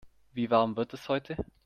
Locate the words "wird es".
0.77-1.07